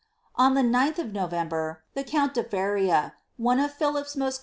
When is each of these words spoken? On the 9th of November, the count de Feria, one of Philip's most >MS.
On 0.35 0.55
the 0.55 0.63
9th 0.63 0.97
of 0.97 1.13
November, 1.13 1.83
the 1.93 2.03
count 2.03 2.33
de 2.33 2.43
Feria, 2.43 3.13
one 3.37 3.59
of 3.59 3.71
Philip's 3.71 4.15
most 4.15 4.37
>MS. 4.37 4.39